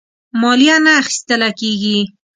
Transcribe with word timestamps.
مالیه 0.41 0.77
نه 0.85 0.91
اخیستله 1.01 1.49
کیږي. 1.59 1.99